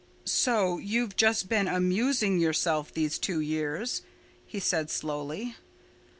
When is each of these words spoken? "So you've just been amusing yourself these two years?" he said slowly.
"So 0.25 0.79
you've 0.79 1.15
just 1.15 1.47
been 1.47 1.67
amusing 1.67 2.39
yourself 2.39 2.91
these 2.91 3.19
two 3.19 3.39
years?" 3.39 4.01
he 4.47 4.59
said 4.59 4.89
slowly. 4.89 5.55